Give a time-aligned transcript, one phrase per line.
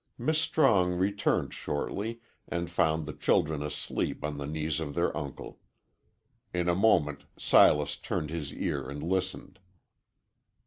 [0.17, 5.59] Miss Strong returned shortly and found the children asleep on the knees of their uncle.
[6.55, 9.59] In a moment Silas turned his ear and listened.